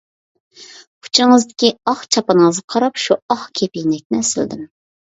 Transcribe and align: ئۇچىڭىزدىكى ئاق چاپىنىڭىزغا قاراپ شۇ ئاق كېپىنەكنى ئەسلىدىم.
ئۇچىڭىزدىكى 1.07 1.71
ئاق 1.93 2.03
چاپىنىڭىزغا 2.17 2.67
قاراپ 2.77 2.99
شۇ 3.07 3.21
ئاق 3.37 3.49
كېپىنەكنى 3.63 4.25
ئەسلىدىم. 4.27 4.69